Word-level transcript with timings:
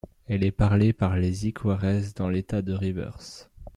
Elle 0.25 0.43
est 0.43 0.49
parlée 0.51 0.93
par 0.93 1.15
les 1.15 1.45
Ikweres 1.45 2.13
dans 2.15 2.27
l’État 2.31 2.63
de 2.63 2.73
Rivers. 2.73 3.51